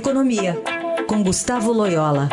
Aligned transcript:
Economia, 0.00 0.56
com 1.06 1.22
Gustavo 1.22 1.72
Loyola. 1.72 2.30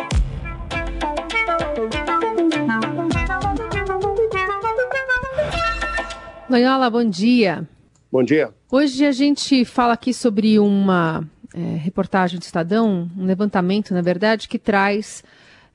Loyola, 6.50 6.90
bom 6.90 7.04
dia. 7.04 7.68
Bom 8.10 8.24
dia. 8.24 8.54
Hoje 8.72 9.06
a 9.06 9.12
gente 9.12 9.66
fala 9.66 9.96
aqui 9.96 10.14
sobre 10.14 10.58
uma 10.58 11.28
é, 11.54 11.60
reportagem 11.60 12.40
do 12.40 12.44
Estadão, 12.44 13.12
um 13.18 13.26
levantamento, 13.26 13.94
na 13.94 14.02
verdade, 14.02 14.48
que 14.48 14.58
traz 14.58 15.22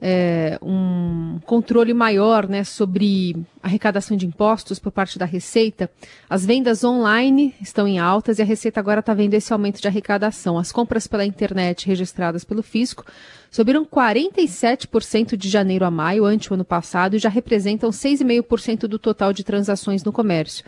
é, 0.04 0.58
um 0.60 1.38
controle 1.46 1.94
maior 1.94 2.48
né, 2.48 2.64
sobre 2.64 3.36
arrecadação 3.62 4.16
de 4.16 4.26
impostos 4.26 4.80
por 4.80 4.90
parte 4.90 5.16
da 5.16 5.24
Receita. 5.24 5.88
As 6.28 6.44
vendas 6.44 6.82
online 6.82 7.54
estão 7.60 7.86
em 7.86 8.00
altas 8.00 8.38
e 8.38 8.42
a 8.42 8.44
Receita 8.44 8.80
agora 8.80 8.98
está 8.98 9.14
vendo 9.14 9.34
esse 9.34 9.52
aumento 9.52 9.80
de 9.80 9.86
arrecadação. 9.86 10.58
As 10.58 10.72
compras 10.72 11.06
pela 11.06 11.24
internet 11.24 11.86
registradas 11.86 12.43
pelo 12.43 12.64
Fisco 12.64 13.07
subiram 13.48 13.84
47% 13.84 15.36
de 15.36 15.48
janeiro 15.48 15.84
a 15.84 15.90
maio, 15.90 16.24
ante 16.24 16.50
o 16.50 16.54
ano 16.54 16.64
passado, 16.64 17.14
e 17.14 17.21
já 17.21 17.29
representam 17.29 17.90
6,5% 17.90 18.88
do 18.88 18.98
total 18.98 19.32
de 19.32 19.44
transações 19.44 20.02
no 20.02 20.10
comércio. 20.10 20.64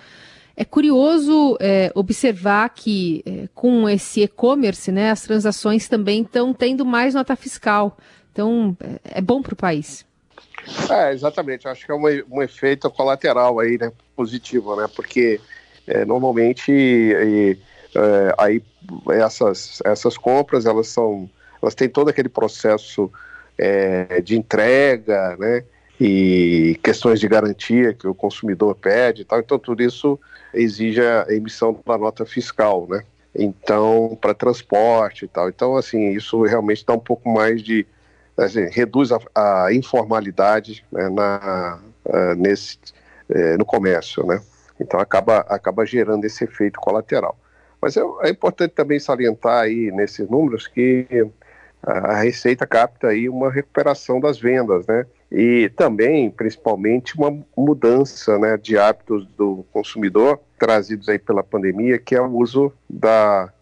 É 0.56 0.64
curioso 0.64 1.56
é, 1.60 1.90
observar 1.96 2.68
que 2.68 3.20
é, 3.26 3.48
com 3.52 3.88
esse 3.88 4.22
e-commerce, 4.22 4.92
né, 4.92 5.10
as 5.10 5.22
transações 5.22 5.88
também 5.88 6.22
estão 6.22 6.54
tendo 6.54 6.84
mais 6.84 7.14
nota 7.14 7.34
fiscal. 7.34 7.98
Então, 8.34 8.76
é, 8.80 9.18
é 9.18 9.20
bom 9.20 9.40
para 9.40 9.54
o 9.54 9.56
país. 9.56 10.04
É, 10.90 11.12
exatamente. 11.12 11.68
Acho 11.68 11.86
que 11.86 11.92
é 11.92 11.94
um, 11.94 12.02
um, 12.30 12.42
efeito 12.42 12.90
colateral 12.90 13.60
aí, 13.60 13.78
né, 13.78 13.92
positivo, 14.16 14.74
né, 14.74 14.88
porque 14.94 15.40
é, 15.86 16.04
normalmente 16.04 16.72
e, 16.72 17.56
é, 17.94 18.34
aí 18.36 18.62
essas, 19.10 19.80
essas 19.84 20.18
compras, 20.18 20.66
elas 20.66 20.88
são, 20.88 21.30
elas 21.62 21.76
têm 21.76 21.88
todo 21.88 22.08
aquele 22.08 22.28
processo 22.28 23.10
é, 23.56 24.20
de 24.20 24.36
entrega, 24.36 25.36
né, 25.38 25.64
e 26.00 26.78
questões 26.82 27.20
de 27.20 27.28
garantia 27.28 27.94
que 27.94 28.08
o 28.08 28.14
consumidor 28.14 28.74
pede 28.74 29.22
e 29.22 29.24
tal, 29.24 29.38
então 29.38 29.58
tudo 29.58 29.80
isso 29.80 30.18
exige 30.52 31.00
a 31.00 31.26
emissão 31.30 31.78
da 31.86 31.96
nota 31.96 32.26
fiscal, 32.26 32.86
né? 32.88 33.04
Então, 33.36 34.16
para 34.20 34.32
transporte 34.32 35.24
e 35.24 35.28
tal. 35.28 35.48
Então, 35.48 35.76
assim, 35.76 36.10
isso 36.10 36.42
realmente 36.42 36.84
dá 36.86 36.94
um 36.94 37.00
pouco 37.00 37.28
mais 37.28 37.62
de. 37.62 37.84
Assim, 38.36 38.66
reduz 38.70 39.10
a, 39.12 39.18
a 39.34 39.72
informalidade 39.72 40.84
né, 40.90 41.08
na, 41.08 41.78
uh, 42.04 42.34
nesse, 42.36 42.78
uh, 43.30 43.56
no 43.58 43.64
comércio, 43.64 44.26
né? 44.26 44.40
Então, 44.80 44.98
acaba, 44.98 45.38
acaba 45.48 45.86
gerando 45.86 46.24
esse 46.24 46.44
efeito 46.44 46.80
colateral. 46.80 47.38
Mas 47.80 47.96
é, 47.96 48.00
é 48.22 48.30
importante 48.30 48.72
também 48.72 48.98
salientar 48.98 49.62
aí 49.62 49.92
nesses 49.92 50.28
números 50.28 50.66
que 50.66 51.06
a 51.86 52.14
Receita 52.22 52.66
capta 52.66 53.08
aí 53.08 53.28
uma 53.28 53.50
recuperação 53.50 54.18
das 54.18 54.38
vendas, 54.38 54.86
né? 54.86 55.04
E 55.30 55.68
também, 55.76 56.30
principalmente, 56.30 57.16
uma 57.16 57.44
mudança 57.56 58.38
né, 58.38 58.56
de 58.56 58.78
hábitos 58.78 59.26
do 59.36 59.64
consumidor 59.72 60.40
trazidos 60.58 61.08
aí 61.08 61.18
pela 61.18 61.42
pandemia, 61.42 61.98
que 61.98 62.14
é 62.14 62.20
o 62.20 62.36
uso 62.36 62.72
da, 62.88 63.52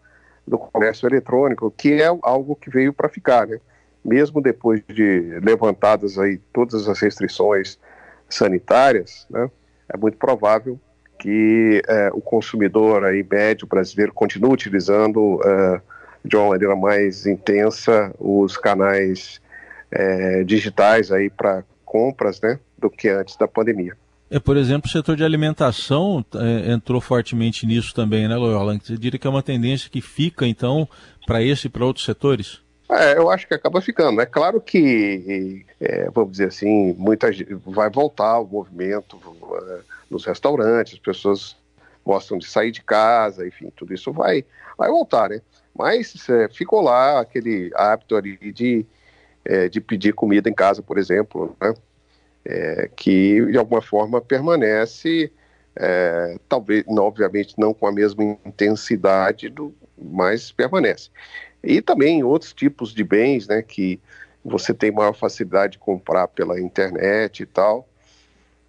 do 0.47 0.57
comércio 0.57 1.07
eletrônico, 1.07 1.73
que 1.75 2.01
é 2.01 2.05
algo 2.21 2.55
que 2.55 2.69
veio 2.69 2.93
para 2.93 3.09
ficar, 3.09 3.47
né? 3.47 3.59
Mesmo 4.03 4.41
depois 4.41 4.81
de 4.87 5.39
levantadas 5.41 6.17
aí 6.19 6.39
todas 6.51 6.87
as 6.87 6.99
restrições 6.99 7.79
sanitárias, 8.29 9.25
né? 9.29 9.49
É 9.87 9.97
muito 9.97 10.17
provável 10.17 10.79
que 11.19 11.81
é, 11.87 12.09
o 12.13 12.19
consumidor 12.19 13.05
aí 13.05 13.25
médio 13.29 13.67
brasileiro 13.67 14.11
continue 14.13 14.51
utilizando 14.51 15.39
é, 15.45 15.81
de 16.25 16.35
uma 16.35 16.49
maneira 16.49 16.75
mais 16.75 17.25
intensa 17.25 18.13
os 18.19 18.57
canais 18.57 19.41
é, 19.91 20.43
digitais 20.43 21.11
aí 21.11 21.29
para 21.29 21.63
compras, 21.85 22.41
né, 22.41 22.59
do 22.77 22.89
que 22.89 23.07
antes 23.07 23.35
da 23.37 23.47
pandemia. 23.47 23.95
É, 24.29 24.39
por 24.39 24.57
exemplo, 24.57 24.89
o 24.89 24.91
setor 24.91 25.15
de 25.15 25.23
alimentação 25.23 26.25
é, 26.35 26.71
entrou 26.71 26.99
fortemente 26.99 27.67
nisso 27.67 27.93
também, 27.93 28.27
né, 28.27 28.35
Loyola? 28.35 28.79
Você 28.81 28.97
diria 28.97 29.19
que 29.19 29.27
é 29.27 29.29
uma 29.29 29.43
tendência 29.43 29.91
que 29.91 30.01
fica, 30.01 30.47
então, 30.47 30.89
para 31.27 31.43
esse 31.43 31.67
e 31.67 31.69
para 31.69 31.85
outros 31.85 32.03
setores? 32.03 32.61
É, 32.95 33.17
eu 33.17 33.29
acho 33.29 33.47
que 33.47 33.53
acaba 33.53 33.81
ficando. 33.81 34.21
É 34.21 34.25
claro 34.25 34.61
que, 34.61 35.65
é, 35.79 36.09
vamos 36.11 36.33
dizer 36.33 36.47
assim, 36.47 36.93
muita 36.93 37.29
vai 37.65 37.89
voltar 37.89 38.39
o 38.39 38.45
movimento 38.45 39.17
uh, 39.17 39.83
nos 40.09 40.25
restaurantes, 40.25 40.93
as 40.93 40.99
pessoas 40.99 41.57
gostam 42.05 42.37
de 42.37 42.45
sair 42.45 42.71
de 42.71 42.83
casa, 42.83 43.47
enfim, 43.47 43.71
tudo 43.75 43.93
isso 43.93 44.11
vai, 44.11 44.45
vai 44.77 44.89
voltar, 44.89 45.29
né? 45.29 45.41
Mas 45.73 46.29
é, 46.29 46.47
ficou 46.49 46.81
lá 46.81 47.21
aquele 47.21 47.71
hábito 47.73 48.15
ali 48.15 48.37
de, 48.51 48.85
é, 49.43 49.67
de 49.69 49.81
pedir 49.81 50.13
comida 50.13 50.47
em 50.49 50.53
casa, 50.53 50.81
por 50.81 50.97
exemplo, 50.97 51.55
né? 51.59 51.73
É, 52.45 52.89
que 52.95 53.43
de 53.45 53.57
alguma 53.57 53.81
forma 53.81 54.21
permanece, 54.21 55.31
é, 55.75 56.37
talvez, 56.47 56.83
não, 56.87 57.05
obviamente, 57.05 57.55
não 57.57 57.73
com 57.73 57.87
a 57.87 57.91
mesma 57.91 58.37
intensidade, 58.45 59.49
do, 59.49 59.73
mas 59.97 60.51
permanece. 60.51 61.09
E 61.63 61.81
também 61.81 62.23
outros 62.23 62.53
tipos 62.53 62.93
de 62.93 63.03
bens, 63.03 63.47
né, 63.47 63.61
que 63.61 63.99
você 64.43 64.73
tem 64.73 64.91
maior 64.91 65.13
facilidade 65.13 65.73
de 65.73 65.79
comprar 65.79 66.27
pela 66.27 66.59
internet 66.59 67.43
e 67.43 67.45
tal, 67.45 67.87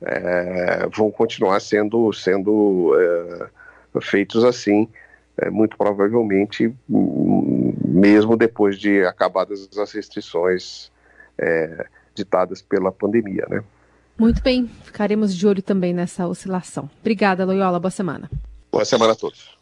é, 0.01 0.87
vão 0.95 1.11
continuar 1.11 1.61
sendo, 1.61 2.13
sendo 2.13 2.93
é, 2.97 4.01
feitos 4.01 4.45
assim 4.45 4.89
é, 5.37 5.51
muito 5.51 5.77
provavelmente, 5.77 6.73
mesmo 6.89 8.37
depois 8.37 8.79
de 8.79 9.05
acabadas 9.05 9.69
as 9.77 9.93
restrições 9.93 10.91
é, 11.37 11.87
ditadas 12.15 12.63
pela 12.63 12.93
pandemia, 12.93 13.47
né? 13.49 13.63
Muito 14.17 14.41
bem, 14.43 14.71
ficaremos 14.85 15.35
de 15.35 15.45
olho 15.47 15.61
também 15.61 15.93
nessa 15.93 16.29
oscilação. 16.29 16.89
Obrigada, 17.01 17.45
Loyola. 17.45 17.81
Boa 17.81 17.91
semana. 17.91 18.31
Boa 18.71 18.85
semana 18.85 19.13
a 19.13 19.17
todos. 19.17 19.54